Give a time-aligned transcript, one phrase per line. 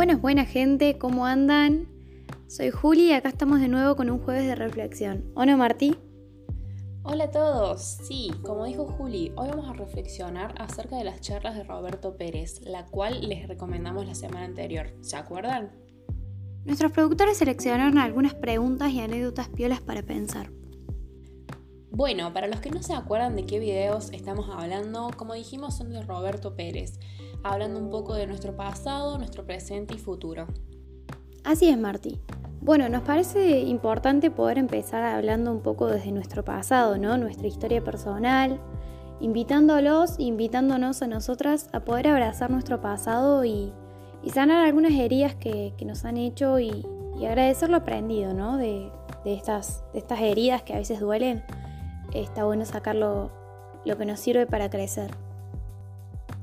[0.00, 1.86] Buenas, buena gente, ¿cómo andan?
[2.46, 5.30] Soy Juli y acá estamos de nuevo con un jueves de reflexión.
[5.34, 5.94] ¿O no, Martí?
[7.02, 7.98] Hola a todos.
[8.08, 12.62] Sí, como dijo Juli, hoy vamos a reflexionar acerca de las charlas de Roberto Pérez,
[12.62, 14.86] la cual les recomendamos la semana anterior.
[15.02, 15.70] ¿Se acuerdan?
[16.64, 20.50] Nuestros productores seleccionaron algunas preguntas y anécdotas piolas para pensar.
[21.92, 25.90] Bueno, para los que no se acuerdan de qué videos estamos hablando, como dijimos son
[25.90, 27.00] de Roberto Pérez,
[27.42, 30.46] hablando un poco de nuestro pasado, nuestro presente y futuro.
[31.42, 32.20] Así es, Martí.
[32.60, 37.18] Bueno, nos parece importante poder empezar hablando un poco desde nuestro pasado, ¿no?
[37.18, 38.60] Nuestra historia personal,
[39.20, 43.72] invitándolos, invitándonos a nosotras a poder abrazar nuestro pasado y,
[44.32, 46.86] sanar algunas heridas que, nos han hecho y,
[47.26, 48.58] agradecer lo aprendido, ¿no?
[48.58, 48.92] De
[49.24, 49.82] estas
[50.20, 51.42] heridas que a veces duelen
[52.12, 53.30] está bueno sacarlo
[53.84, 55.10] lo que nos sirve para crecer.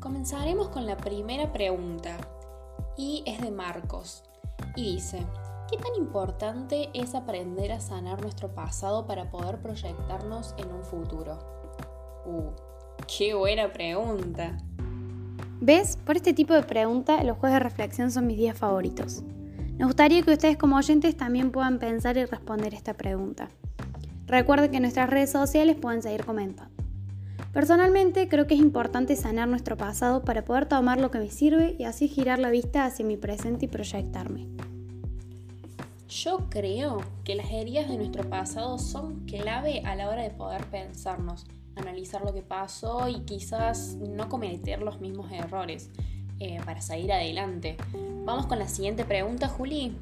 [0.00, 2.16] Comenzaremos con la primera pregunta
[2.96, 4.24] y es de Marcos
[4.76, 5.26] y dice,
[5.70, 11.38] ¿qué tan importante es aprender a sanar nuestro pasado para poder proyectarnos en un futuro?
[12.24, 12.50] Uh,
[13.06, 14.56] qué buena pregunta.
[15.60, 15.98] ¿Ves?
[15.98, 19.22] Por este tipo de pregunta los juegos de reflexión son mis días favoritos.
[19.78, 23.48] Nos gustaría que ustedes como oyentes también puedan pensar y responder esta pregunta.
[24.30, 26.72] Recuerden que nuestras redes sociales pueden seguir comentando.
[27.52, 31.74] Personalmente creo que es importante sanar nuestro pasado para poder tomar lo que me sirve
[31.80, 34.46] y así girar la vista hacia mi presente y proyectarme.
[36.08, 40.64] Yo creo que las heridas de nuestro pasado son clave a la hora de poder
[40.66, 41.44] pensarnos,
[41.74, 45.90] analizar lo que pasó y quizás no cometer los mismos errores
[46.38, 47.76] eh, para seguir adelante.
[48.24, 49.96] Vamos con la siguiente pregunta, Juli.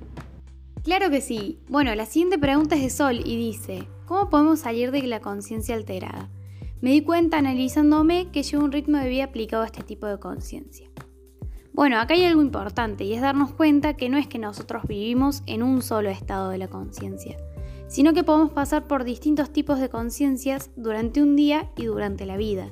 [0.82, 1.60] Claro que sí.
[1.70, 5.74] Bueno, la siguiente pregunta es de Sol y dice, ¿cómo podemos salir de la conciencia
[5.74, 6.30] alterada?
[6.80, 10.18] Me di cuenta analizándome que llevo un ritmo de vida aplicado a este tipo de
[10.18, 10.88] conciencia.
[11.74, 15.42] Bueno, acá hay algo importante y es darnos cuenta que no es que nosotros vivimos
[15.44, 17.36] en un solo estado de la conciencia,
[17.86, 22.38] sino que podemos pasar por distintos tipos de conciencias durante un día y durante la
[22.38, 22.70] vida.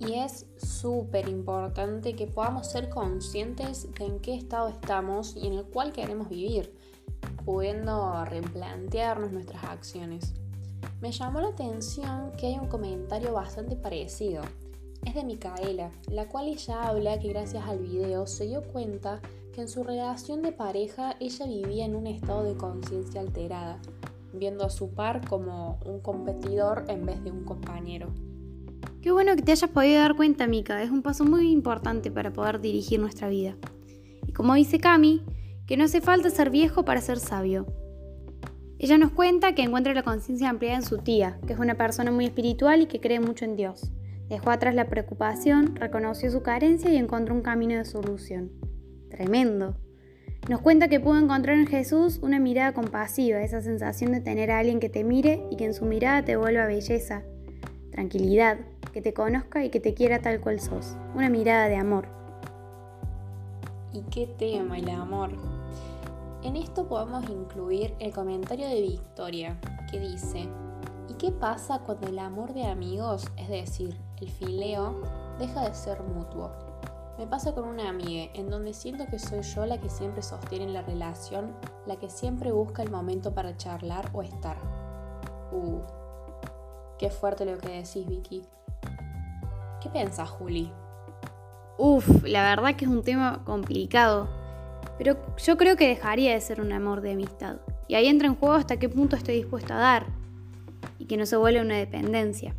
[0.00, 5.52] Y es súper importante que podamos ser conscientes de en qué estado estamos y en
[5.52, 6.74] el cual queremos vivir,
[7.44, 10.34] pudiendo replantearnos nuestras acciones.
[11.00, 14.42] Me llamó la atención que hay un comentario bastante parecido.
[15.04, 19.20] Es de Micaela, la cual ella habla que gracias al video se dio cuenta
[19.52, 23.78] que en su relación de pareja ella vivía en un estado de conciencia alterada,
[24.32, 28.08] viendo a su par como un competidor en vez de un compañero.
[29.02, 30.82] Qué bueno que te hayas podido dar cuenta, Mika.
[30.82, 33.54] Es un paso muy importante para poder dirigir nuestra vida.
[34.26, 35.22] Y como dice Cami,
[35.66, 37.66] que no hace falta ser viejo para ser sabio.
[38.78, 42.10] Ella nos cuenta que encuentra la conciencia ampliada en su tía, que es una persona
[42.10, 43.92] muy espiritual y que cree mucho en Dios.
[44.28, 48.50] Dejó atrás la preocupación, reconoció su carencia y encontró un camino de solución.
[49.10, 49.76] Tremendo.
[50.48, 54.58] Nos cuenta que pudo encontrar en Jesús una mirada compasiva, esa sensación de tener a
[54.58, 57.22] alguien que te mire y que en su mirada te vuelva belleza,
[57.90, 58.58] tranquilidad,
[58.92, 60.96] que te conozca y que te quiera tal cual sos.
[61.14, 62.23] Una mirada de amor.
[63.94, 65.30] ¿Y qué tema el amor?
[66.42, 69.56] En esto podemos incluir el comentario de Victoria,
[69.88, 70.48] que dice,
[71.08, 75.00] ¿y qué pasa cuando el amor de amigos, es decir, el fileo,
[75.38, 76.50] deja de ser mutuo?
[77.18, 80.66] Me pasa con una amiga, en donde siento que soy yo la que siempre sostiene
[80.72, 81.54] la relación,
[81.86, 84.56] la que siempre busca el momento para charlar o estar.
[85.52, 85.78] Uh,
[86.98, 88.42] qué fuerte lo que decís, Vicky.
[89.80, 90.72] ¿Qué piensas, Juli?
[91.78, 94.28] Uf, la verdad que es un tema complicado.
[94.98, 97.56] Pero yo creo que dejaría de ser un amor de amistad.
[97.88, 100.06] Y ahí entra en juego hasta qué punto estoy dispuesto a dar.
[100.98, 102.54] Y que no se vuelva una dependencia.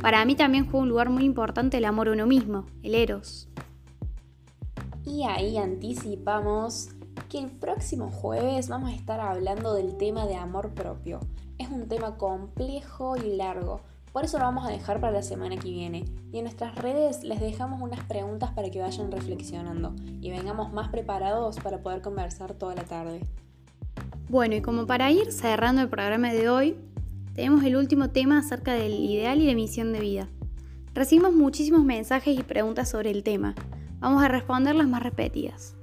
[0.00, 3.48] Para mí también juega un lugar muy importante el amor a uno mismo, el eros.
[5.04, 6.90] Y ahí anticipamos
[7.28, 11.20] que el próximo jueves vamos a estar hablando del tema de amor propio.
[11.58, 13.80] Es un tema complejo y largo,
[14.12, 16.04] por eso lo vamos a dejar para la semana que viene.
[16.32, 20.88] Y en nuestras redes les dejamos unas preguntas para que vayan reflexionando y vengamos más
[20.88, 23.20] preparados para poder conversar toda la tarde.
[24.28, 26.76] Bueno, y como para ir cerrando el programa de hoy,
[27.34, 30.28] tenemos el último tema acerca del ideal y la misión de vida.
[30.92, 33.54] Recibimos muchísimos mensajes y preguntas sobre el tema.
[34.00, 35.76] Vamos a responder las más repetidas.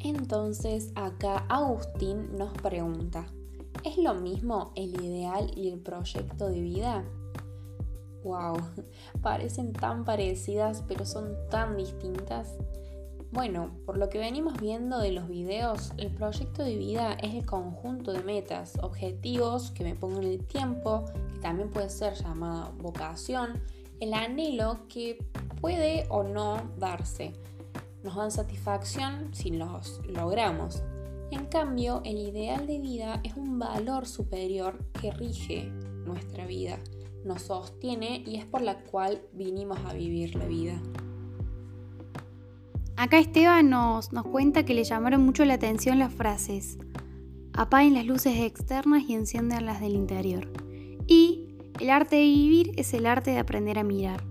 [0.00, 3.26] Entonces acá Agustín nos pregunta,
[3.86, 7.04] ¿Es lo mismo el ideal y el proyecto de vida?
[8.24, 8.56] ¡Wow!
[9.22, 12.52] Parecen tan parecidas pero son tan distintas.
[13.30, 17.46] Bueno, por lo que venimos viendo de los videos, el proyecto de vida es el
[17.46, 22.72] conjunto de metas, objetivos que me pongo en el tiempo, que también puede ser llamada
[22.78, 23.62] vocación,
[24.00, 25.24] el anhelo que
[25.60, 27.34] puede o no darse.
[28.02, 30.82] nos dan satisfacción si los logramos.
[31.30, 35.70] En cambio, el ideal de vida es un valor superior que rige
[36.04, 36.78] nuestra vida,
[37.24, 40.80] nos sostiene y es por la cual vinimos a vivir la vida.
[42.96, 46.78] Acá Esteban nos, nos cuenta que le llamaron mucho la atención las frases
[47.56, 50.48] apaguen las luces externas y enciendan las del interior.
[51.06, 54.24] Y el arte de vivir es el arte de aprender a mirar.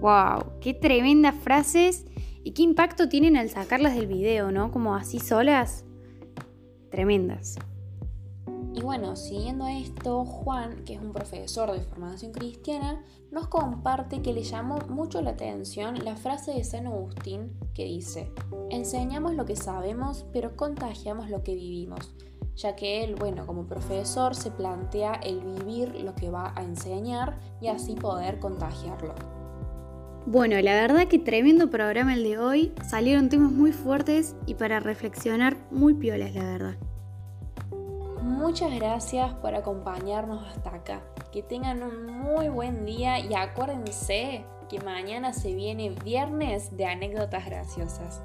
[0.00, 0.58] ¡Wow!
[0.60, 2.04] ¡Qué tremendas frases!
[2.44, 4.70] ¿Y qué impacto tienen al sacarlas del video, no?
[4.70, 5.84] Como así solas.
[6.90, 7.56] Tremendas.
[8.74, 13.02] Y bueno, siguiendo esto, Juan, que es un profesor de formación cristiana,
[13.32, 18.32] nos comparte que le llamó mucho la atención la frase de San Agustín que dice,
[18.70, 22.14] enseñamos lo que sabemos, pero contagiamos lo que vivimos,
[22.54, 27.40] ya que él, bueno, como profesor se plantea el vivir lo que va a enseñar
[27.60, 29.37] y así poder contagiarlo.
[30.30, 34.78] Bueno, la verdad que tremendo programa el de hoy, salieron temas muy fuertes y para
[34.78, 36.74] reflexionar muy piolas, la verdad.
[38.20, 41.00] Muchas gracias por acompañarnos hasta acá.
[41.32, 47.46] Que tengan un muy buen día y acuérdense que mañana se viene viernes de anécdotas
[47.46, 48.22] graciosas.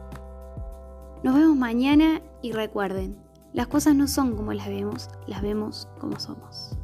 [1.24, 3.16] Nos vemos mañana y recuerden,
[3.54, 6.78] las cosas no son como las vemos, las vemos como somos.